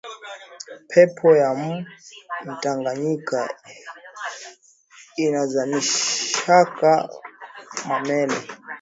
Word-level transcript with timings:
Pepo 0.89 1.27
ya 1.41 1.49
mu 1.61 1.73
tanganyika 2.61 3.39
inazamishaka 5.25 6.91
ma 7.87 7.97
meli 8.07 8.39